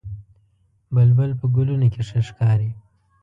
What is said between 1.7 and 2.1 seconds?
کې